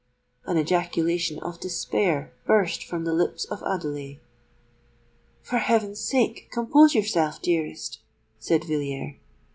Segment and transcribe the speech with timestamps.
[0.45, 4.19] An ejaculation of despair burst from the lips of Adelais.
[5.43, 7.99] "For heaven's sake, compose yourself, dearest!"
[8.39, 9.13] said Villiers.